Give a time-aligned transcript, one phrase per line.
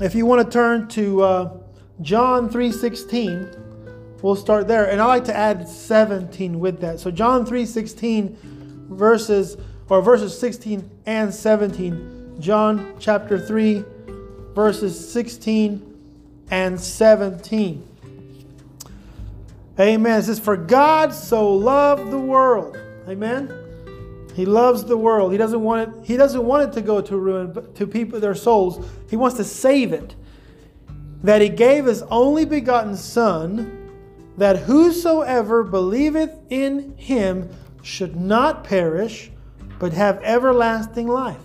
[0.00, 1.56] if you want to turn to uh,
[2.00, 4.90] John 3:16, we'll start there.
[4.90, 7.00] And I like to add 17 with that.
[7.00, 8.36] So John 3:16
[8.88, 9.56] verses
[9.88, 12.36] or verses 16 and 17.
[12.40, 13.84] John chapter 3
[14.54, 15.94] verses 16
[16.50, 17.88] and 17.
[19.78, 20.20] Amen.
[20.20, 22.78] It says, For God so loved the world.
[23.08, 23.63] Amen.
[24.34, 25.32] He loves the world.
[25.32, 28.18] He doesn't want it, he doesn't want it to go to ruin, but to people
[28.18, 28.84] their souls.
[29.08, 30.16] He wants to save it.
[31.22, 33.90] That he gave his only begotten Son,
[34.36, 37.48] that whosoever believeth in him
[37.82, 39.30] should not perish,
[39.78, 41.40] but have everlasting life.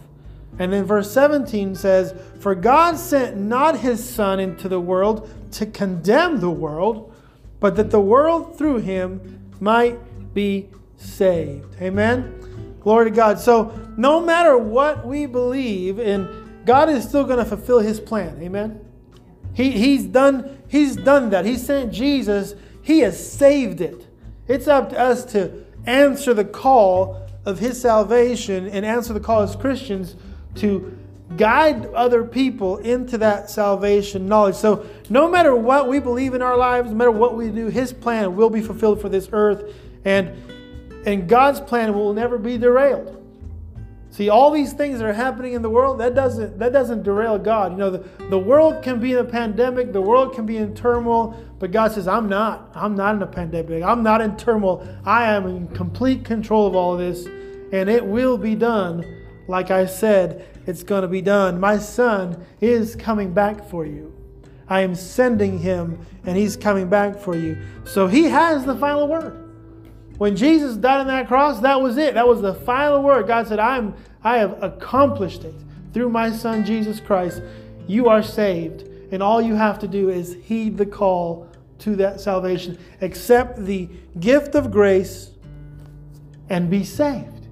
[0.58, 5.66] And then verse 17 says, For God sent not his Son into the world to
[5.66, 7.14] condemn the world,
[7.60, 11.76] but that the world through him might be saved.
[11.82, 12.49] Amen.
[12.90, 13.40] Glory to God.
[13.40, 18.42] So, no matter what we believe in, God is still going to fulfill his plan.
[18.42, 18.84] Amen.
[19.54, 21.46] He, he's done he's done that.
[21.46, 22.56] He sent Jesus.
[22.82, 24.08] He has saved it.
[24.48, 29.44] It's up to us to answer the call of his salvation and answer the call
[29.44, 30.16] as Christians
[30.56, 30.98] to
[31.38, 34.56] guide other people into that salvation knowledge.
[34.56, 37.94] So, no matter what we believe in our lives, no matter what we do, His
[37.94, 40.36] plan will be fulfilled for this earth, and
[41.06, 43.16] and God's plan will never be derailed.
[44.12, 47.38] See, all these things that are happening in the world, that doesn't that doesn't derail
[47.38, 47.74] God.
[47.74, 50.74] You know, the, the world can be in a pandemic, the world can be in
[50.74, 52.72] turmoil, but God says, I'm not.
[52.74, 53.84] I'm not in a pandemic.
[53.84, 54.88] I'm not in turmoil.
[55.06, 57.28] I am in complete control of all of this,
[57.72, 59.06] and it will be done
[59.50, 61.60] like I said, it's going to be done.
[61.60, 64.14] My son is coming back for you.
[64.68, 67.58] I am sending him, and he's coming back for you.
[67.84, 69.49] So he has the final word.
[70.20, 72.16] When Jesus died on that cross, that was it.
[72.16, 73.26] That was the final word.
[73.26, 75.56] God said, I'm, I have accomplished it
[75.94, 77.42] through my son Jesus Christ.
[77.88, 78.82] You are saved.
[79.14, 81.48] And all you have to do is heed the call
[81.80, 83.88] to that salvation, accept the
[84.20, 85.32] gift of grace,
[86.50, 87.48] and be saved.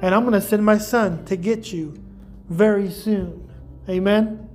[0.00, 2.02] And I'm going to send my son to get you
[2.48, 3.50] very soon.
[3.86, 4.48] Amen.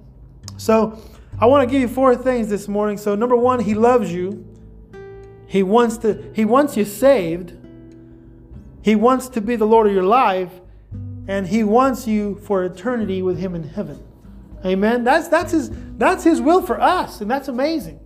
[0.58, 1.00] So,
[1.40, 2.98] I want to give you four things this morning.
[2.98, 4.47] So, number 1, he loves you.
[5.48, 7.54] He wants to he wants you saved.
[8.82, 10.52] He wants to be the Lord of your life
[11.28, 14.02] and he wants you for eternity with him in heaven.
[14.66, 15.04] Amen.
[15.04, 18.00] That's that's his that's his will for us and that's amazing.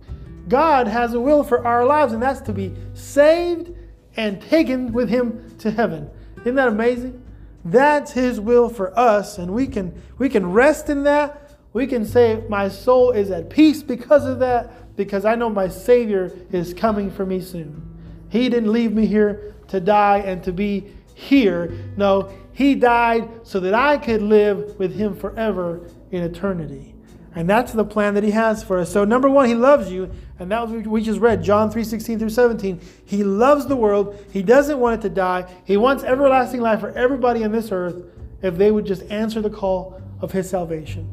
[0.48, 3.72] God has a will for our lives and that's to be saved
[4.16, 6.10] and taken with him to heaven.
[6.40, 7.22] Isn't that amazing?
[7.64, 11.58] That's his will for us and we can we can rest in that.
[11.72, 15.68] We can say my soul is at peace because of that because I know my
[15.68, 17.88] savior is coming for me soon.
[18.28, 21.72] He didn't leave me here to die and to be here.
[21.96, 26.94] No, he died so that I could live with him forever in eternity.
[27.34, 28.92] And that's the plan that he has for us.
[28.92, 30.10] So number 1, he loves you
[30.42, 32.80] and that was we just read, John 3 16 through 17.
[33.04, 34.18] He loves the world.
[34.32, 35.48] He doesn't want it to die.
[35.64, 38.02] He wants everlasting life for everybody on this earth
[38.42, 41.08] if they would just answer the call of his salvation.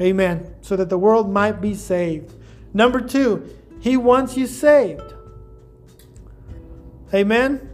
[0.00, 0.52] Amen.
[0.62, 2.34] So that the world might be saved.
[2.74, 3.48] Number two,
[3.80, 5.14] he wants you saved.
[7.12, 7.68] Amen.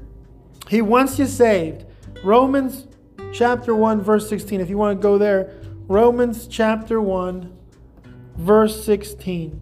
[0.69, 1.85] He wants you saved.
[2.25, 2.87] Romans
[3.33, 4.61] chapter 1, verse 16.
[4.61, 5.55] If you want to go there,
[5.87, 7.57] Romans chapter 1,
[8.37, 9.61] verse 16.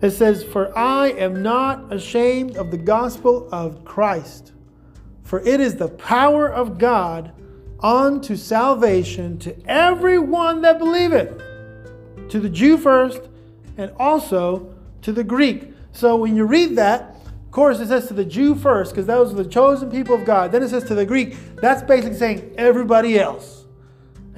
[0.00, 4.52] It says, For I am not ashamed of the gospel of Christ,
[5.22, 7.32] for it is the power of God
[7.80, 11.40] unto salvation to everyone that believeth,
[12.30, 13.28] to the Jew first,
[13.76, 15.72] and also to the Greek.
[15.92, 19.32] So when you read that, of course, it says to the Jew first, because those
[19.32, 20.52] are the chosen people of God.
[20.52, 21.36] Then it says to the Greek.
[21.56, 23.64] That's basically saying everybody else.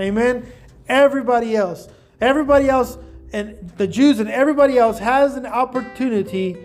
[0.01, 0.51] Amen?
[0.89, 1.89] Everybody else.
[2.21, 2.99] Everybody else
[3.33, 6.57] and the Jews and everybody else has an opportunity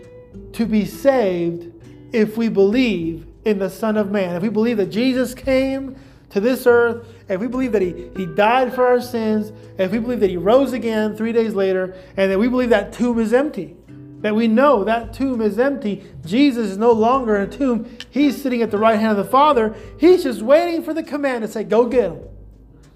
[0.53, 1.74] to be saved
[2.13, 4.36] if we believe in the Son of Man.
[4.36, 5.95] If we believe that Jesus came
[6.29, 9.99] to this earth, if we believe that he, he died for our sins, if we
[9.99, 13.33] believe that he rose again three days later, and that we believe that tomb is
[13.33, 13.75] empty,
[14.21, 17.97] that we know that tomb is empty, Jesus is no longer in a tomb.
[18.09, 19.75] He's sitting at the right hand of the Father.
[19.97, 22.19] He's just waiting for the command to say, Go get him.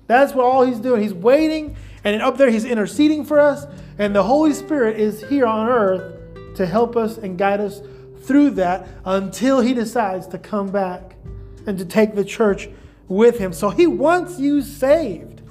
[0.05, 1.01] That's what all he's doing.
[1.01, 3.65] He's waiting and up there, He's interceding for us.
[3.97, 7.81] And the Holy Spirit is here on earth to help us and guide us
[8.23, 11.15] through that until He decides to come back
[11.65, 12.69] and to take the church
[13.07, 13.53] with Him.
[13.53, 15.41] So He wants you saved.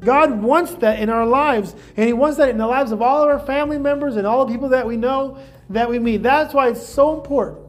[0.00, 3.22] God wants that in our lives, and He wants that in the lives of all
[3.22, 5.38] of our family members and all the people that we know
[5.70, 6.22] that we meet.
[6.22, 7.66] That's why it's so important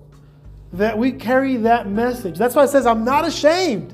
[0.74, 2.38] that we carry that message.
[2.38, 3.94] That's why it says, I'm not ashamed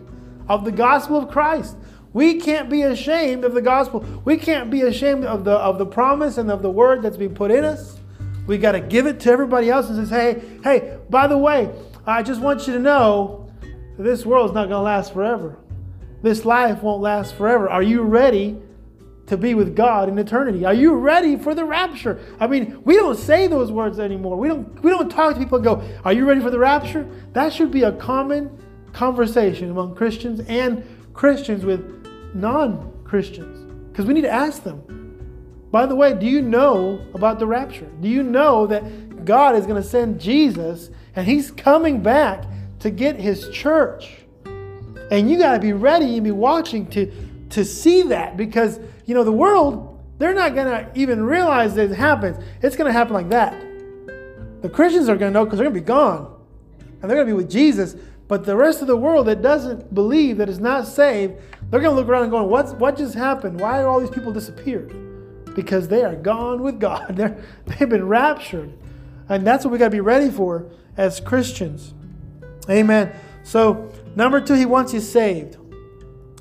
[0.50, 1.78] of the gospel of Christ.
[2.14, 4.06] We can't be ashamed of the gospel.
[4.24, 7.34] We can't be ashamed of the of the promise and of the word that's been
[7.34, 8.00] put in us.
[8.48, 11.74] We got to give it to everybody else and say, hey, hey, by the way,
[12.06, 13.45] I just want you to know
[13.98, 15.58] this world is not going to last forever.
[16.22, 17.70] This life won't last forever.
[17.70, 18.58] Are you ready
[19.28, 20.66] to be with God in eternity?
[20.66, 22.20] Are you ready for the rapture?
[22.40, 24.38] I mean, we don't say those words anymore.
[24.38, 27.08] We don't we don't talk to people and go, "Are you ready for the rapture?"
[27.34, 28.50] That should be a common
[28.94, 30.84] conversation among Christians and
[31.14, 31.82] Christians with
[32.34, 34.82] non-Christians because we need to ask them.
[35.72, 37.90] By the way, do you know about the rapture?
[38.00, 42.46] Do you know that God is going to send Jesus and he's coming back
[42.86, 44.26] to get his church?
[45.12, 47.12] And you got to be ready and be watching to
[47.50, 51.92] to see that because you know the world they're not going to even realize that
[51.92, 52.38] it happens.
[52.62, 53.54] It's going to happen like that.
[54.62, 56.34] The Christians are going to know because they're going to be gone
[56.80, 57.96] and they're going to be with Jesus.
[58.28, 61.34] But the rest of the world that doesn't believe, that is not saved,
[61.70, 63.60] they're going to look around and going, What's, what just happened?
[63.60, 65.54] Why are all these people disappeared?
[65.54, 67.16] Because they are gone with God.
[67.16, 68.74] They're, they've been raptured.
[69.30, 71.94] And that's what we got to be ready for as Christians.
[72.70, 73.14] Amen.
[73.44, 75.58] So, number two, he wants you saved.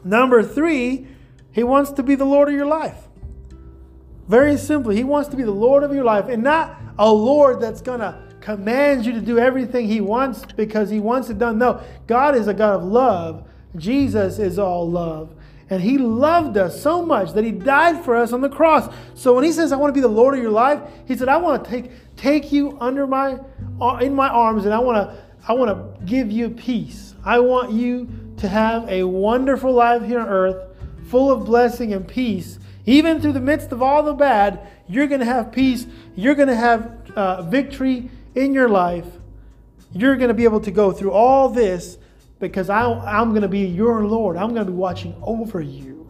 [0.05, 1.07] Number three,
[1.53, 3.09] he wants to be the Lord of your life.
[4.29, 7.61] Very simply, he wants to be the Lord of your life and not a Lord
[7.61, 11.59] that's going to command you to do everything he wants because he wants it done.
[11.59, 13.49] No, God is a God of love.
[13.77, 15.35] Jesus is all love.
[15.71, 18.93] And he loved us so much that he died for us on the cross.
[19.15, 21.29] So when he says, I want to be the Lord of your life, he said,
[21.29, 23.39] I want to take, take you under my
[23.81, 27.15] uh, in my arms and I want to I want to give you peace.
[27.25, 28.09] I want you
[28.39, 30.77] to have a wonderful life here on earth,
[31.09, 32.59] full of blessing and peace.
[32.87, 35.87] Even through the midst of all the bad, you're going to have peace.
[36.15, 39.07] You're going to have uh, victory in your life.
[39.93, 41.99] You're going to be able to go through all this
[42.41, 44.37] because I, I'm going to be your Lord.
[44.37, 46.07] I'm going to be watching over you.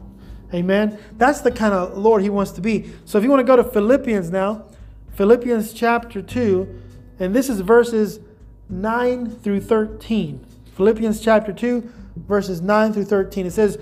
[0.52, 0.98] Amen.
[1.18, 2.90] That's the kind of Lord He wants to be.
[3.04, 4.66] So if you want to go to Philippians now,
[5.14, 6.82] Philippians chapter 2,
[7.18, 8.20] and this is verses
[8.68, 10.44] 9 through 13.
[10.76, 13.46] Philippians chapter 2, verses 9 through 13.
[13.46, 13.78] It says,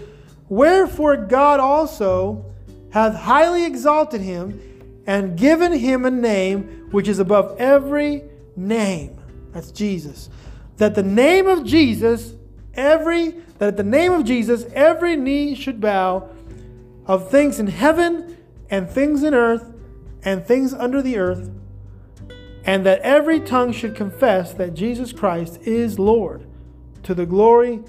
[0.48, 2.44] Wherefore God also
[2.90, 4.60] hath highly exalted him
[5.06, 8.22] and given him a name which is above every
[8.56, 9.18] name.
[9.52, 10.28] That's Jesus.
[10.76, 12.34] That the name of Jesus,
[12.74, 16.28] every that at the name of Jesus every knee should bow
[17.06, 18.36] of things in heaven
[18.70, 19.72] and things in earth
[20.24, 21.50] and things under the earth,
[22.64, 26.46] and that every tongue should confess that Jesus Christ is Lord
[27.02, 27.80] to the glory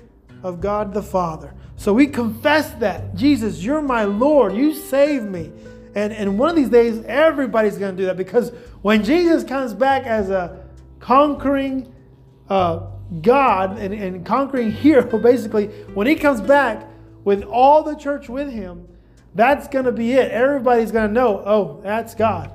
[0.41, 1.53] of God the Father.
[1.75, 4.55] So we confess that Jesus, you're my Lord.
[4.55, 5.51] You saved me.
[5.95, 9.73] And, and one of these days, everybody's going to do that because when Jesus comes
[9.73, 10.65] back as a
[10.99, 11.93] conquering
[12.49, 12.87] uh,
[13.21, 16.87] God and, and conquering hero, basically, when he comes back
[17.23, 18.87] with all the church with him,
[19.35, 20.31] that's going to be it.
[20.31, 22.51] Everybody's going to know, oh, that's God.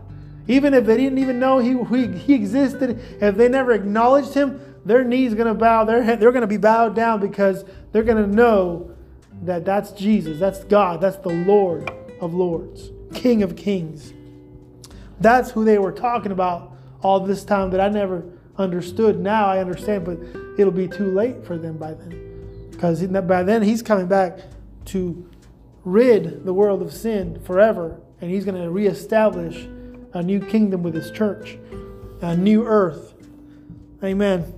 [0.49, 4.61] Even if they didn't even know he, he, he existed, if they never acknowledged him,
[4.85, 8.03] their knees going to bow, their head, they're going to be bowed down because they're
[8.03, 8.91] going to know
[9.43, 12.91] that that's Jesus, that's God, that's the Lord of Lords.
[13.15, 14.15] King of Kings.
[15.21, 16.73] That's who they were talking about
[17.03, 18.25] all this time that I never
[18.57, 19.21] understood.
[19.21, 20.19] Now I understand, but
[20.59, 22.69] it'll be too late for them by then.
[22.71, 24.39] Because by then he's coming back
[24.87, 25.29] to
[25.85, 29.69] rid the world of sin forever, and he's going to reestablish
[30.13, 31.59] a new kingdom with his church,
[32.23, 33.15] a new earth.
[34.03, 34.55] Amen.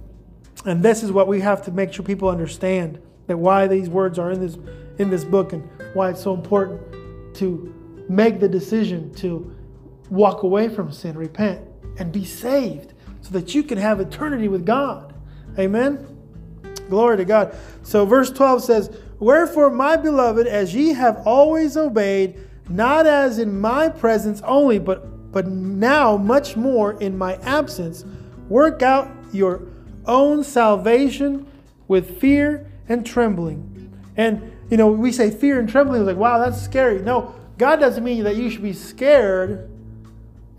[0.65, 4.19] And this is what we have to make sure people understand that why these words
[4.19, 4.59] are in this
[4.99, 7.75] in this book and why it's so important to
[8.09, 9.57] make the decision to
[10.11, 11.61] walk away from sin, repent,
[11.99, 12.93] and be saved
[13.23, 15.15] so that you can have eternity with God.
[15.59, 16.07] Amen.
[16.89, 17.57] Glory to God.
[17.83, 22.39] So, verse 12 says, Wherefore, my beloved, as ye have always obeyed,
[22.69, 28.05] not as in my presence only, but, but now much more in my absence,
[28.49, 29.63] work out your
[30.07, 31.47] own salvation
[31.89, 33.93] with fear and trembling.
[34.17, 37.01] And, you know, we say fear and trembling, like, wow, that's scary.
[37.01, 39.71] No, God doesn't mean that you should be scared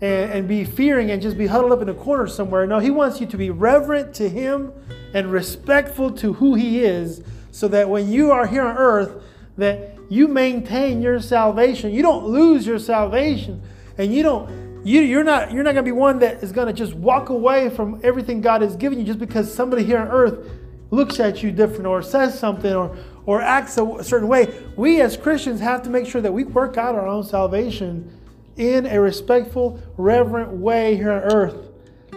[0.00, 2.66] and, and be fearing and just be huddled up in a corner somewhere.
[2.66, 4.72] No, He wants you to be reverent to Him
[5.12, 9.22] and respectful to who He is so that when you are here on earth,
[9.58, 11.92] that you maintain your salvation.
[11.92, 13.62] You don't lose your salvation.
[13.98, 16.66] And you don't you, you're not you're not going to be one that is going
[16.66, 20.08] to just walk away from everything God has given you just because somebody here on
[20.08, 20.48] earth
[20.90, 25.16] looks at you different or says something or or acts a certain way, we as
[25.16, 28.18] Christians have to make sure that we work out our own salvation
[28.56, 31.54] in a respectful, reverent way here on earth.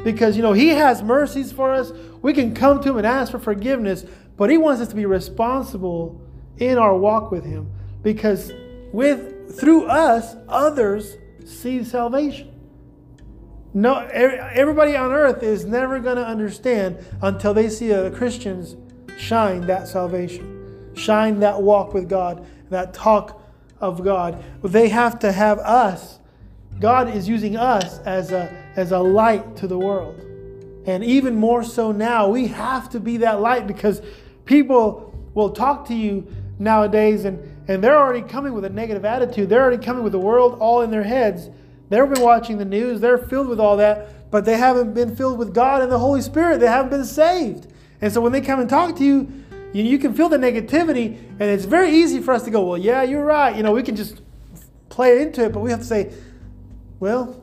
[0.04, 1.92] Because, you know, He has mercies for us.
[2.22, 4.06] We can come to Him and ask for forgiveness,
[4.36, 6.20] but He wants us to be responsible
[6.58, 7.72] in our walk with Him.
[8.02, 8.52] because
[8.92, 12.52] with through us others see salvation.
[13.74, 18.76] No, everybody on earth is never going to understand until they see the Christians
[19.18, 23.42] shine that salvation, shine that walk with God, that talk
[23.82, 24.44] of God.
[24.64, 26.20] They have to have us.
[26.80, 30.20] God is using us as a, as a light to the world.
[30.86, 34.02] And even more so now, we have to be that light because
[34.46, 36.28] people will talk to you
[36.60, 39.50] nowadays and, and they're already coming with a negative attitude.
[39.50, 41.50] They're already coming with the world all in their heads.
[41.90, 45.38] They've been watching the news, they're filled with all that, but they haven't been filled
[45.38, 46.60] with God and the Holy Spirit.
[46.60, 47.68] They haven't been saved.
[48.02, 49.32] And so when they come and talk to you,
[49.74, 52.78] you, you can feel the negativity, and it's very easy for us to go, Well,
[52.78, 53.56] yeah, you're right.
[53.56, 54.22] You know, we can just
[54.90, 56.14] play into it, but we have to say,
[57.00, 57.42] Well,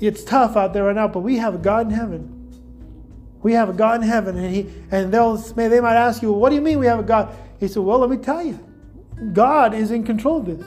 [0.00, 2.32] it's tough out there right now, but we have a God in heaven.
[3.42, 6.40] We have a God in heaven, and he and they'll they might ask you, well,
[6.40, 7.34] what do you mean we have a God?
[7.60, 8.58] He said, Well, let me tell you,
[9.32, 10.66] God is in control of this.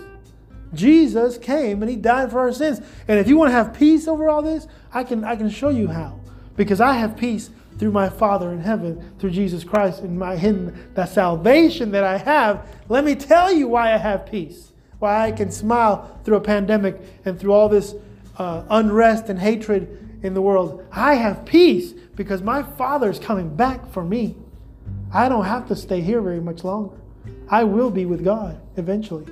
[0.74, 2.82] Jesus came and he died for our sins.
[3.08, 5.70] And if you want to have peace over all this, I can I can show
[5.70, 6.20] you how.
[6.56, 10.91] Because I have peace through my Father in heaven, through Jesus Christ, and my hidden
[10.94, 12.68] the salvation that I have.
[12.89, 14.72] Let me tell you why I have peace.
[15.00, 17.96] Why I can smile through a pandemic and through all this
[18.38, 20.86] uh, unrest and hatred in the world.
[20.91, 24.36] I have peace because my Father is coming back for me.
[25.13, 26.98] I don't have to stay here very much longer.
[27.50, 29.25] I will be with God eventually.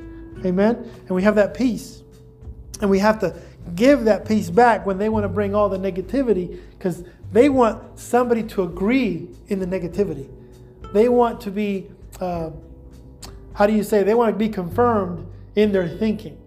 [0.46, 0.90] Amen?
[1.02, 2.04] And we have that peace.
[2.82, 3.36] And we have to
[3.76, 8.00] give that peace back when they want to bring all the negativity because they want
[8.00, 10.30] somebody to agree in the negativity.
[10.94, 11.90] They want to be,
[12.22, 12.52] uh,
[13.54, 16.38] how do you say, they want to be confirmed in their thinking.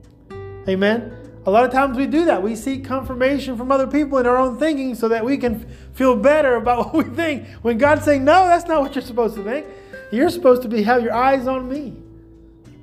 [0.68, 1.16] Amen?
[1.46, 2.42] A lot of times we do that.
[2.42, 6.14] We seek confirmation from other people in our own thinking so that we can feel
[6.16, 7.48] better about what we think.
[7.62, 9.66] When God's saying, no, that's not what you're supposed to think.
[10.10, 11.94] You're supposed to be have your eyes on me.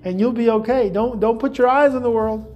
[0.04, 0.90] And you'll be okay.
[0.90, 2.54] Don't don't put your eyes on the world.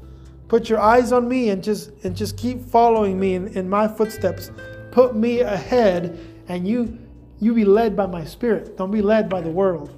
[0.48, 3.88] Put your eyes on me and just and just keep following me in, in my
[3.88, 4.52] footsteps.
[4.92, 6.98] Put me ahead and you
[7.40, 8.78] you be led by my spirit.
[8.78, 9.94] Don't be led by the world.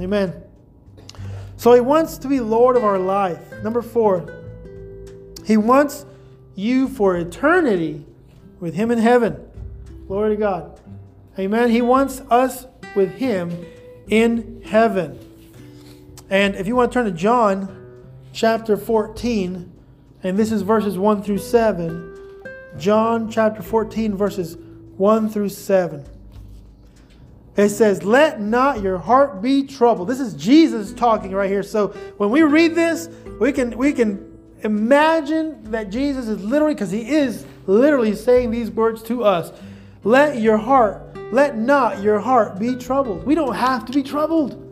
[0.00, 0.34] Amen.
[1.56, 3.40] So he wants to be Lord of our life.
[3.62, 4.26] Number four,
[5.44, 6.04] he wants
[6.54, 8.04] you for eternity
[8.60, 9.36] with Him in heaven.
[10.06, 10.80] Glory to God.
[11.38, 11.70] Amen.
[11.70, 13.64] He wants us with Him
[14.12, 15.18] in heaven.
[16.28, 19.72] And if you want to turn to John chapter 14,
[20.22, 22.14] and this is verses 1 through 7.
[22.78, 24.56] John chapter 14, verses
[24.96, 26.04] 1 through 7.
[27.56, 30.08] It says, Let not your heart be troubled.
[30.08, 31.62] This is Jesus talking right here.
[31.62, 31.88] So
[32.18, 33.08] when we read this,
[33.40, 34.32] we can we can
[34.64, 39.52] Imagine that Jesus is literally, because he is literally saying these words to us
[40.04, 43.24] let your heart, let not your heart be troubled.
[43.24, 44.62] We don't have to be troubled.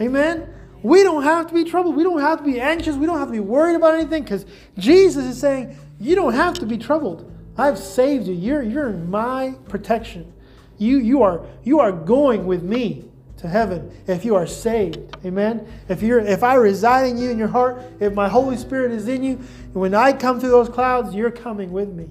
[0.00, 0.48] Amen?
[0.80, 1.96] We don't have to be troubled.
[1.96, 2.94] We don't have to be anxious.
[2.94, 4.46] We don't have to be worried about anything because
[4.78, 7.30] Jesus is saying, You don't have to be troubled.
[7.58, 8.34] I've saved you.
[8.34, 10.32] You're, you're in my protection.
[10.78, 13.04] You, you, are, you are going with me
[13.38, 15.16] to heaven if you are saved.
[15.24, 15.66] Amen.
[15.88, 19.08] If you're if I reside in you in your heart, if my Holy Spirit is
[19.08, 19.36] in you,
[19.72, 22.08] when I come through those clouds, you're coming with me.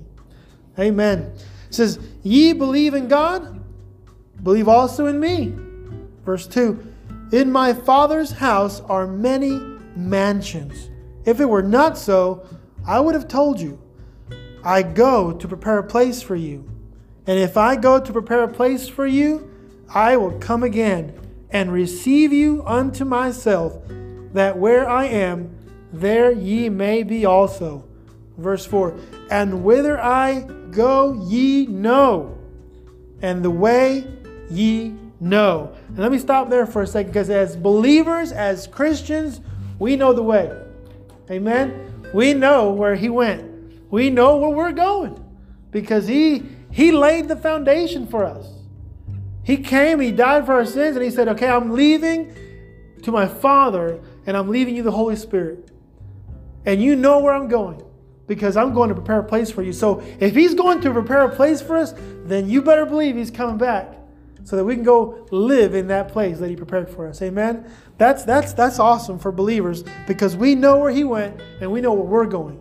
[0.78, 1.32] Amen.
[1.70, 3.63] It says, Ye believe in God,
[4.44, 5.54] believe also in me.
[6.26, 6.94] Verse 2
[7.32, 9.60] In my Father's house are many
[9.96, 10.90] mansions.
[11.26, 12.46] If it were not so,
[12.86, 13.80] I would have told you.
[14.64, 16.70] I go to prepare a place for you.
[17.26, 19.50] And if I go to prepare a place for you,
[19.94, 21.18] I will come again
[21.52, 23.78] and receive you unto myself,
[24.34, 25.56] that where I am,
[25.94, 27.86] there ye may be also.
[28.38, 28.98] Verse 4
[29.30, 32.38] And whither I go, ye know,
[33.22, 34.08] and the way
[34.50, 35.74] ye know.
[35.90, 39.42] And let me stop there for a second because as believers, as Christians,
[39.80, 40.52] we know the way.
[41.32, 42.10] Amen.
[42.14, 43.92] We know where he went.
[43.92, 45.24] We know where we're going
[45.72, 48.48] because he he laid the foundation for us.
[49.44, 52.34] He came, He died for our sins, and He said, Okay, I'm leaving
[53.04, 55.70] to my Father, and I'm leaving you the Holy Spirit.
[56.66, 57.84] And you know where I'm going
[58.26, 59.74] because I'm going to prepare a place for you.
[59.74, 61.94] So if He's going to prepare a place for us,
[62.26, 63.94] then you better believe He's coming back
[64.44, 67.22] so that we can go live in that place that He prepared for us.
[67.22, 67.70] Amen?
[67.98, 71.94] That's, that's, that's awesome for believers because we know where He went and we know
[71.94, 72.60] where we're going.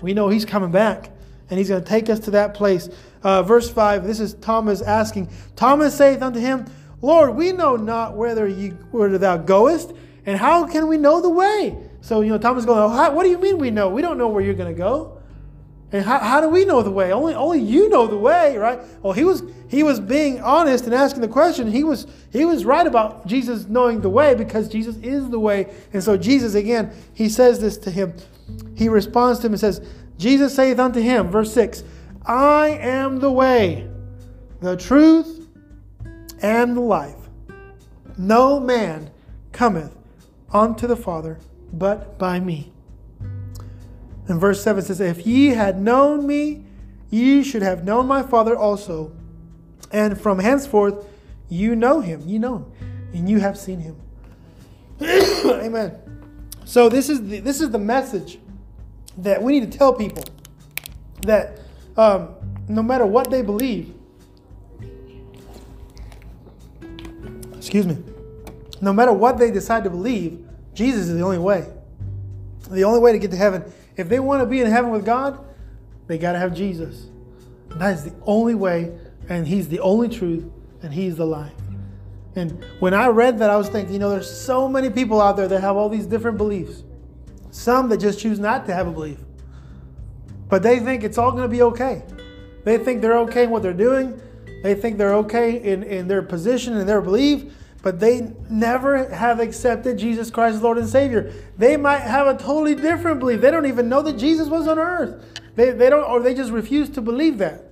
[0.00, 1.10] We know He's coming back
[1.50, 2.88] and He's going to take us to that place.
[3.22, 6.66] Uh, verse 5, this is Thomas asking, Thomas saith unto him,
[7.00, 9.92] Lord, we know not whither, ye, whither thou goest,
[10.26, 11.76] and how can we know the way?
[12.00, 13.88] So, you know, Thomas going, oh, what do you mean we know?
[13.88, 15.13] We don't know where you're going to go.
[15.94, 17.12] And how, how do we know the way?
[17.12, 18.80] Only, only you know the way, right?
[19.00, 21.70] Well, he was he was being honest and asking the question.
[21.70, 25.72] He was he was right about Jesus knowing the way because Jesus is the way.
[25.92, 28.12] And so Jesus again, he says this to him.
[28.74, 29.86] He responds to him and says,
[30.18, 31.84] Jesus saith unto him, verse 6,
[32.26, 33.88] I am the way,
[34.60, 35.48] the truth,
[36.42, 37.28] and the life.
[38.18, 39.12] No man
[39.52, 39.96] cometh
[40.52, 41.38] unto the Father
[41.72, 42.73] but by me.
[44.28, 46.64] And verse 7 says, If ye had known me,
[47.10, 49.12] ye should have known my Father also.
[49.92, 51.06] And from henceforth
[51.48, 52.22] you know him.
[52.26, 52.72] You know him.
[53.12, 53.96] And you have seen him.
[55.00, 55.96] Amen.
[56.64, 58.38] So this is the, this is the message
[59.18, 60.24] that we need to tell people
[61.22, 61.60] that
[61.96, 62.34] um,
[62.68, 63.94] no matter what they believe,
[67.56, 67.98] excuse me,
[68.80, 71.66] no matter what they decide to believe, Jesus is the only way.
[72.70, 73.62] The only way to get to heaven.
[73.96, 75.44] If they want to be in heaven with God,
[76.06, 77.06] they got to have Jesus.
[77.70, 78.96] And that is the only way,
[79.28, 80.44] and He's the only truth,
[80.82, 81.52] and He's the life.
[82.36, 85.36] And when I read that, I was thinking, you know, there's so many people out
[85.36, 86.82] there that have all these different beliefs.
[87.50, 89.18] Some that just choose not to have a belief.
[90.48, 92.02] But they think it's all going to be okay.
[92.64, 94.20] They think they're okay in what they're doing.
[94.62, 97.52] They think they're okay in, in their position and their belief
[97.84, 101.30] but they never have accepted Jesus Christ as Lord and Savior.
[101.58, 103.42] They might have a totally different belief.
[103.42, 105.22] They don't even know that Jesus was on earth.
[105.54, 107.64] They, they don't, or they just refuse to believe that.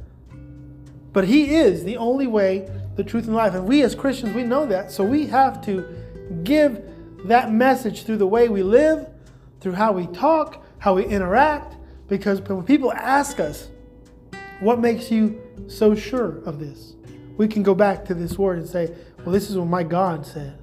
[1.15, 3.55] But He is the only way, the truth, and life.
[3.55, 4.93] And we as Christians, we know that.
[4.93, 5.83] So we have to
[6.45, 6.83] give
[7.25, 9.09] that message through the way we live,
[9.61, 11.77] through how we talk, how we interact.
[12.09, 13.71] Because when people ask us,
[14.61, 16.97] what makes you so sure of this?
[17.39, 20.27] We can go back to this word and say, well, this is what my God
[20.27, 20.59] said.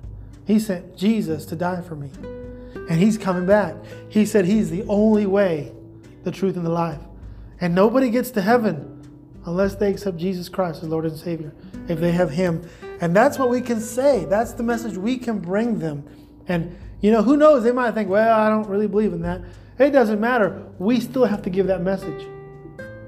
[0.46, 2.10] He sent Jesus to die for me.
[2.90, 3.76] And he's coming back.
[4.10, 5.72] He said he's the only way,
[6.24, 7.00] the truth, and the life.
[7.62, 8.96] And nobody gets to heaven
[9.46, 11.54] unless they accept Jesus Christ as Lord and Savior,
[11.88, 12.68] if they have him.
[13.00, 14.26] And that's what we can say.
[14.26, 16.04] That's the message we can bring them.
[16.48, 17.64] And, you know, who knows?
[17.64, 19.42] They might think, well, I don't really believe in that.
[19.78, 20.66] It doesn't matter.
[20.80, 22.28] We still have to give that message.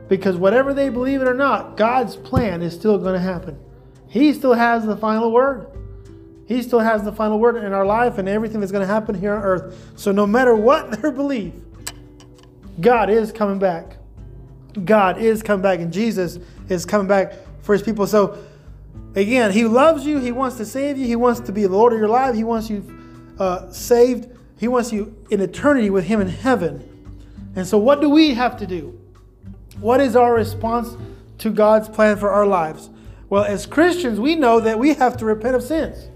[0.07, 3.59] Because whatever they believe it or not, God's plan is still going to happen.
[4.11, 5.67] He still has the final word.
[6.45, 9.15] He still has the final word in our life and everything that's going to happen
[9.15, 9.93] here on earth.
[9.95, 11.53] So no matter what their belief,
[12.81, 13.95] God is coming back.
[14.83, 18.05] God is coming back, and Jesus is coming back for his people.
[18.05, 18.37] So
[19.15, 20.19] again, he loves you.
[20.19, 21.05] He wants to save you.
[21.05, 22.35] He wants to be the Lord of your life.
[22.35, 22.83] He wants you
[23.39, 24.27] uh, saved.
[24.59, 26.85] He wants you in eternity with him in heaven.
[27.55, 28.99] And so, what do we have to do?
[29.79, 30.97] What is our response
[31.37, 32.89] to God's plan for our lives?
[33.31, 36.09] Well, as Christians, we know that we have to repent of sins.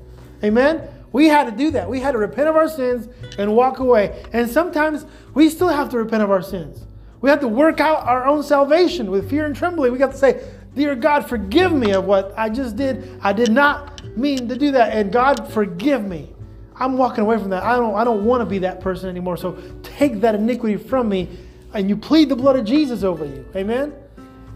[0.43, 0.85] Amen?
[1.13, 1.89] We had to do that.
[1.89, 4.25] We had to repent of our sins and walk away.
[4.33, 6.85] And sometimes we still have to repent of our sins.
[7.21, 9.93] We have to work out our own salvation with fear and trembling.
[9.93, 13.17] We got to say, Dear God, forgive me of what I just did.
[13.21, 14.91] I did not mean to do that.
[14.91, 16.33] And God, forgive me.
[16.75, 17.63] I'm walking away from that.
[17.63, 19.37] I don't, I don't want to be that person anymore.
[19.37, 21.29] So take that iniquity from me
[21.73, 23.45] and you plead the blood of Jesus over you.
[23.55, 23.93] Amen?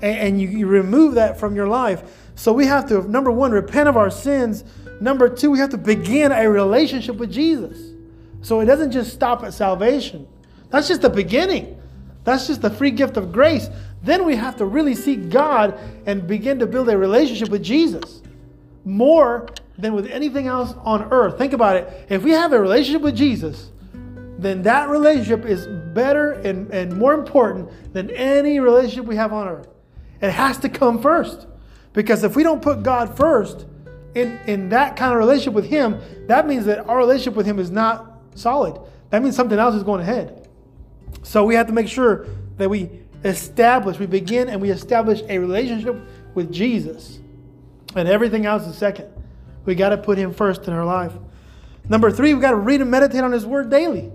[0.01, 2.03] And, and you, you remove that from your life.
[2.39, 4.63] So we have to, number one, repent of our sins.
[5.01, 7.91] Number two, we have to begin a relationship with Jesus.
[8.43, 10.25] So it doesn't just stop at salvation.
[10.69, 11.77] That's just the beginning.
[12.23, 13.67] That's just the free gift of grace.
[14.03, 18.21] Then we have to really seek God and begin to build a relationship with Jesus
[18.85, 21.37] more than with anything else on earth.
[21.37, 22.05] Think about it.
[22.07, 23.69] If we have a relationship with Jesus,
[24.37, 29.49] then that relationship is better and, and more important than any relationship we have on
[29.49, 29.67] earth.
[30.21, 31.47] It has to come first.
[31.93, 33.65] Because if we don't put God first
[34.15, 37.59] in, in that kind of relationship with Him, that means that our relationship with Him
[37.59, 38.79] is not solid.
[39.09, 40.47] That means something else is going ahead.
[41.23, 42.89] So we have to make sure that we
[43.23, 45.95] establish, we begin and we establish a relationship
[46.35, 47.19] with Jesus.
[47.95, 49.07] And everything else is second.
[49.65, 51.13] We got to put Him first in our life.
[51.87, 54.11] Number three, we got to read and meditate on His Word daily.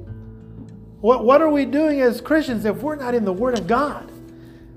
[1.01, 4.11] What, what are we doing as Christians if we're not in the Word of God?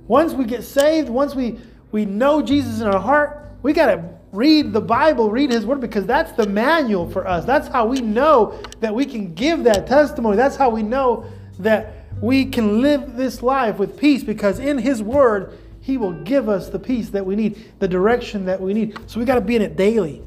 [0.08, 1.60] Once we get saved, once we
[1.92, 5.82] we know Jesus in our heart, we got to read the Bible, read His Word,
[5.82, 7.46] because that's the manual for us.
[7.46, 10.38] That's how we know that we can give that testimony.
[10.38, 11.26] That's how we know
[11.60, 16.50] that we can live this life with peace, because in His Word, He will give
[16.50, 18.98] us the peace that we need, the direction that we need.
[19.08, 20.24] So we got to be in it daily.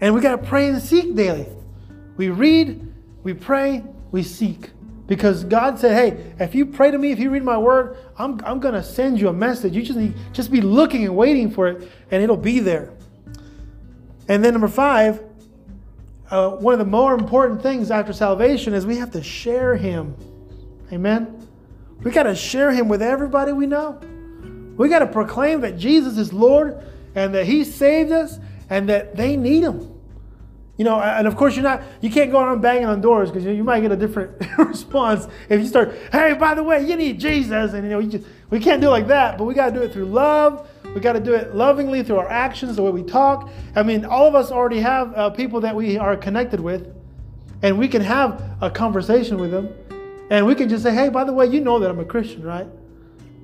[0.00, 1.46] And we got to pray and seek daily.
[2.16, 4.70] We read, we pray, we seek.
[5.06, 8.40] Because God said, hey, if you pray to me, if you read my word, I'm,
[8.44, 9.74] I'm going to send you a message.
[9.76, 12.92] You just need just be looking and waiting for it, and it'll be there.
[14.28, 15.22] And then number five,
[16.30, 20.16] uh, one of the more important things after salvation is we have to share Him.
[20.92, 21.44] Amen?
[22.04, 23.98] We got to share him with everybody we know.
[24.76, 26.82] We got to proclaim that Jesus is Lord
[27.14, 28.38] and that he saved us
[28.68, 29.90] and that they need him.
[30.76, 33.44] You know, and of course you're not, you can't go around banging on doors because
[33.44, 36.96] you, you might get a different response if you start, hey, by the way, you
[36.96, 37.74] need Jesus.
[37.74, 39.72] And you know, you just, we can't do it like that, but we got to
[39.72, 40.68] do it through love.
[40.94, 43.50] We got to do it lovingly through our actions, the way we talk.
[43.76, 46.92] I mean, all of us already have uh, people that we are connected with,
[47.62, 49.72] and we can have a conversation with them.
[50.30, 52.42] And we can just say, hey, by the way, you know that I'm a Christian,
[52.42, 52.66] right?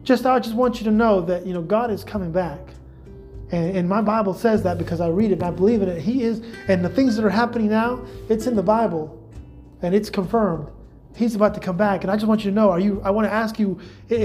[0.03, 2.61] Just I just want you to know that, you know, God is coming back.
[3.53, 6.01] And, and, my Bible says that because I read it and I believe in it.
[6.01, 9.21] He is, and the things that are happening now, it's in the Bible
[9.83, 10.69] and it's confirmed.
[11.17, 12.03] He's about to come back.
[12.03, 13.81] And I just want you to know, are you, I want to ask you,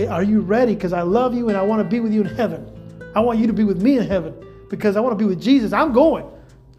[0.10, 0.76] are you ready?
[0.76, 2.72] Because I love you and I want to be with you in heaven.
[3.16, 4.36] I want you to be with me in heaven
[4.70, 5.74] because I want to be with Jesus.
[5.74, 6.30] I'm going.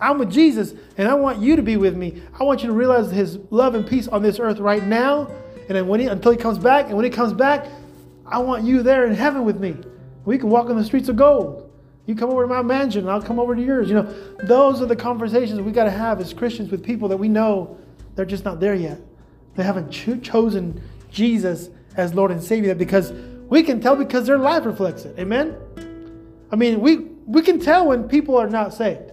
[0.00, 2.22] I'm with Jesus and I want you to be with me.
[2.38, 5.28] I want you to realize his love and peace on this earth right now.
[5.68, 7.66] And then when he, until he comes back, and when he comes back,
[8.24, 9.76] I want you there in heaven with me.
[10.24, 11.65] We can walk on the streets of gold.
[12.06, 13.88] You come over to my mansion, and I'll come over to yours.
[13.88, 17.16] You know, those are the conversations we got to have as Christians with people that
[17.16, 17.76] we know
[18.14, 19.00] they're just not there yet.
[19.56, 23.12] They haven't cho- chosen Jesus as Lord and Savior because
[23.48, 25.18] we can tell because their life reflects it.
[25.18, 25.56] Amen.
[26.52, 29.12] I mean, we we can tell when people are not saved.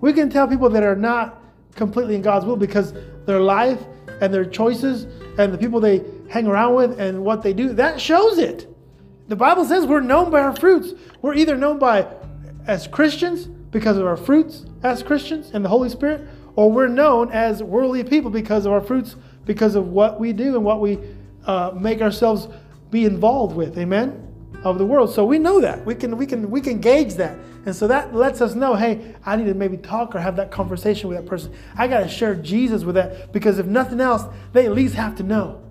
[0.00, 1.42] We can tell people that are not
[1.74, 2.92] completely in God's will because
[3.24, 3.80] their life
[4.20, 5.04] and their choices
[5.38, 8.66] and the people they hang around with and what they do that shows it.
[9.28, 10.94] The Bible says we're known by our fruits.
[11.20, 12.06] We're either known by
[12.66, 17.30] as Christians because of our fruits as Christians and the Holy Spirit, or we're known
[17.30, 20.98] as worldly people because of our fruits, because of what we do and what we
[21.46, 22.48] uh, make ourselves
[22.90, 23.78] be involved with.
[23.78, 24.24] Amen.
[24.64, 27.38] Of the world, so we know that we can we can we can gauge that,
[27.64, 30.50] and so that lets us know, hey, I need to maybe talk or have that
[30.50, 31.54] conversation with that person.
[31.76, 35.14] I got to share Jesus with that because if nothing else, they at least have
[35.18, 35.62] to know.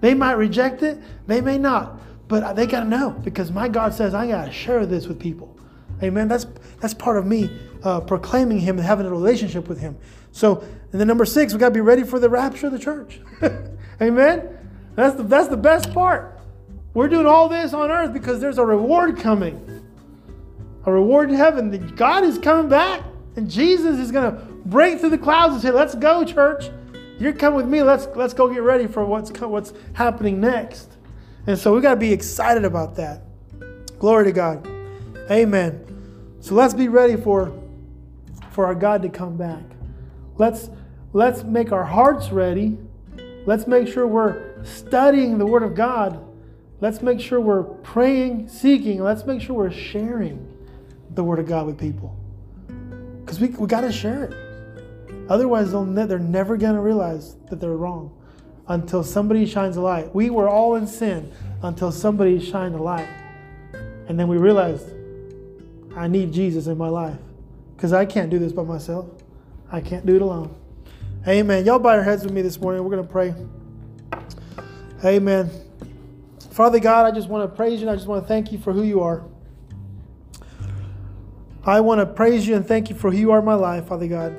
[0.00, 3.94] They might reject it, they may not, but they got to know because my God
[3.94, 5.56] says I got to share this with people.
[6.02, 6.28] Amen.
[6.28, 6.46] That's
[6.80, 7.50] that's part of me
[7.82, 9.96] uh, proclaiming Him and having a relationship with Him.
[10.32, 10.60] So,
[10.92, 13.20] and then number six, we got to be ready for the rapture of the church.
[14.02, 14.48] Amen.
[14.96, 16.40] That's the that's the best part.
[16.94, 19.84] We're doing all this on earth because there's a reward coming,
[20.84, 21.94] a reward in heaven.
[21.96, 23.02] God is coming back,
[23.36, 26.70] and Jesus is going to break through the clouds and say, "Let's go, church.
[27.18, 27.82] You're coming with me.
[27.82, 30.93] Let's let's go get ready for what's what's happening next."
[31.46, 33.22] And so we got to be excited about that.
[33.98, 34.66] Glory to God.
[35.30, 36.36] Amen.
[36.40, 37.52] So let's be ready for,
[38.50, 39.62] for our God to come back.
[40.36, 40.70] Let's,
[41.12, 42.78] let's make our hearts ready.
[43.46, 46.22] Let's make sure we're studying the Word of God.
[46.80, 49.02] Let's make sure we're praying, seeking.
[49.02, 50.50] Let's make sure we're sharing
[51.10, 52.16] the Word of God with people.
[53.20, 55.30] Because we, we got to share it.
[55.30, 58.14] Otherwise, ne- they're never going to realize that they're wrong
[58.68, 60.14] until somebody shines a light.
[60.14, 63.08] We were all in sin until somebody shined a light.
[64.08, 64.88] And then we realized
[65.96, 67.18] I need Jesus in my life
[67.76, 69.06] because I can't do this by myself.
[69.70, 70.54] I can't do it alone.
[71.26, 71.64] Amen.
[71.64, 72.84] Y'all bow your heads with me this morning.
[72.84, 73.34] We're going to pray.
[75.04, 75.50] Amen.
[76.50, 78.58] Father God, I just want to praise you and I just want to thank you
[78.58, 79.24] for who you are.
[81.64, 83.88] I want to praise you and thank you for who you are in my life,
[83.88, 84.36] Father God.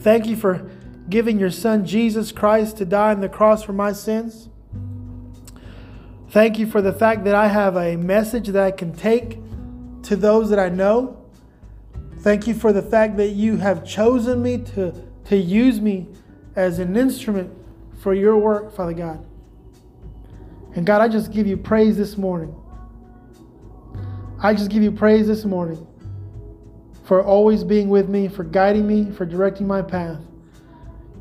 [0.00, 0.68] Thank you for
[1.08, 4.48] giving your son Jesus Christ to die on the cross for my sins.
[6.30, 9.38] Thank you for the fact that I have a message that I can take
[10.02, 11.24] to those that I know.
[12.18, 14.92] Thank you for the fact that you have chosen me to,
[15.26, 16.08] to use me
[16.56, 17.50] as an instrument
[18.02, 19.24] for your work, Father God.
[20.74, 22.54] And God, I just give you praise this morning.
[24.42, 25.86] I just give you praise this morning
[27.04, 30.20] for always being with me, for guiding me, for directing my path.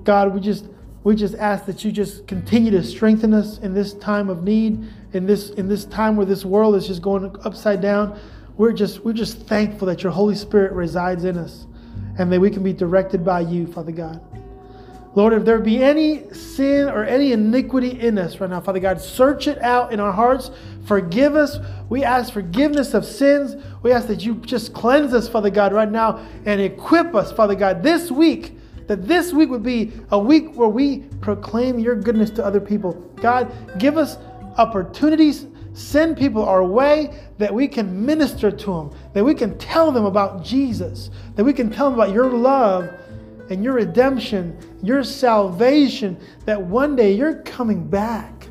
[0.07, 0.65] God, we just
[1.03, 4.83] we just ask that you just continue to strengthen us in this time of need,
[5.13, 8.19] in this in this time where this world is just going upside down
[8.57, 11.67] we're just we're just thankful that your Holy Spirit resides in us
[12.17, 14.19] and that we can be directed by you, Father God.
[15.15, 18.99] Lord, if there be any sin or any iniquity in us right now, Father God,
[18.99, 20.51] search it out in our hearts.
[20.85, 21.57] Forgive us.
[21.89, 23.55] We ask forgiveness of sins.
[23.81, 27.55] We ask that you just cleanse us, Father God, right now and equip us, Father
[27.55, 28.56] God, this week.
[28.87, 32.93] That this week would be a week where we proclaim your goodness to other people.
[33.17, 34.17] God, give us
[34.57, 35.45] opportunities
[35.77, 40.05] Send people our way that we can minister to them, that we can tell them
[40.05, 42.89] about Jesus, that we can tell them about your love
[43.51, 48.47] and your redemption, your salvation, that one day you're coming back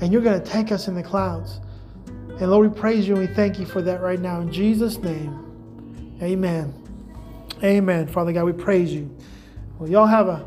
[0.00, 1.58] and you're going to take us in the clouds.
[2.38, 4.40] And Lord, we praise you and we thank you for that right now.
[4.40, 6.72] In Jesus' name, amen.
[7.64, 8.06] Amen.
[8.06, 9.10] Father God, we praise you.
[9.82, 10.46] Well, y'all have a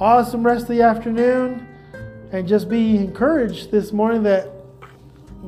[0.00, 1.68] awesome rest of the afternoon.
[2.32, 4.48] and just be encouraged this morning that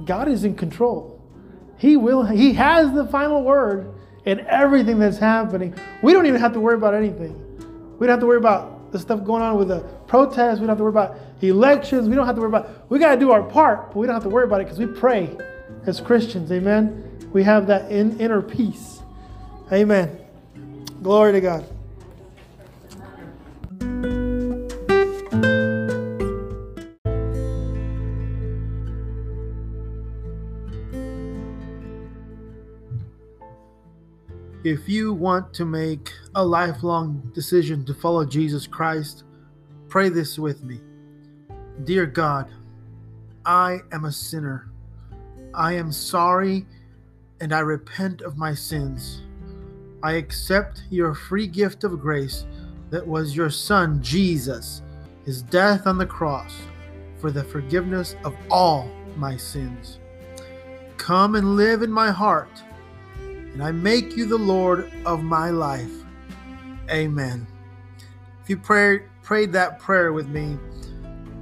[0.04, 1.18] God is in control.
[1.78, 3.90] He will he has the final word
[4.26, 5.74] in everything that's happening.
[6.02, 7.32] We don't even have to worry about anything.
[7.98, 10.60] We don't have to worry about the stuff going on with the protests.
[10.60, 12.10] We don't have to worry about elections.
[12.10, 14.14] We don't have to worry about we got to do our part, but we don't
[14.14, 15.34] have to worry about it because we pray
[15.86, 16.52] as Christians.
[16.52, 17.30] Amen.
[17.32, 19.00] We have that in, inner peace.
[19.72, 20.18] Amen.
[21.02, 21.75] Glory to God.
[34.66, 39.22] If you want to make a lifelong decision to follow Jesus Christ,
[39.86, 40.80] pray this with me.
[41.84, 42.50] Dear God,
[43.44, 44.68] I am a sinner.
[45.54, 46.66] I am sorry
[47.40, 49.22] and I repent of my sins.
[50.02, 52.44] I accept your free gift of grace
[52.90, 54.82] that was your Son, Jesus,
[55.24, 56.56] his death on the cross
[57.18, 60.00] for the forgiveness of all my sins.
[60.96, 62.64] Come and live in my heart
[63.56, 65.90] and I make you the Lord of my life.
[66.90, 67.46] Amen.
[68.42, 70.58] If you pray, prayed that prayer with me,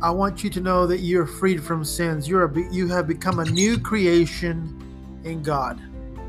[0.01, 2.29] I want you to know that you're freed from sins.
[2.29, 4.81] You're a, you have become a new creation
[5.25, 5.83] in God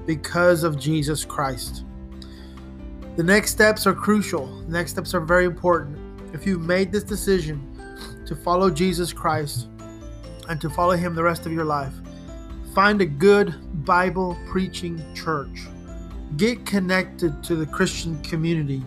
[0.07, 1.83] because of Jesus Christ.
[3.15, 4.47] The next steps are crucial.
[4.63, 5.99] The next steps are very important.
[6.33, 7.61] If you've made this decision
[8.25, 9.67] to follow Jesus Christ
[10.49, 11.93] and to follow Him the rest of your life,
[12.73, 15.67] find a good Bible preaching church
[16.37, 18.83] get connected to the Christian community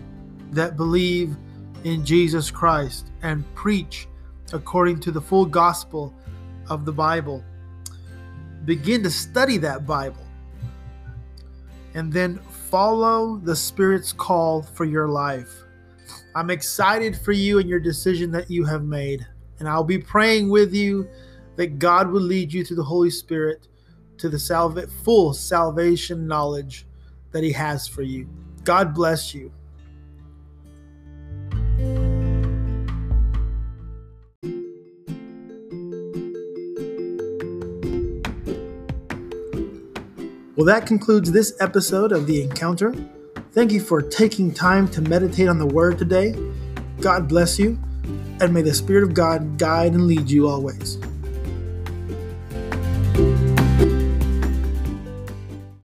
[0.51, 1.37] that believe
[1.85, 4.09] in Jesus Christ and preach
[4.53, 6.15] according to the full gospel
[6.69, 7.45] of the Bible.
[8.65, 10.27] Begin to study that Bible
[11.95, 12.39] and then
[12.71, 15.63] follow the Spirit's call for your life.
[16.35, 19.27] I'm excited for you and your decision that you have made.
[19.59, 21.09] And I'll be praying with you
[21.57, 23.69] that God will lead you through the Holy Spirit
[24.19, 26.88] to the full salvation knowledge
[27.33, 28.29] that He has for you.
[28.65, 29.53] God bless you.
[40.57, 42.93] Well, that concludes this episode of The Encounter.
[43.53, 46.35] Thank you for taking time to meditate on the Word today.
[47.01, 47.79] God bless you,
[48.41, 50.99] and may the Spirit of God guide and lead you always.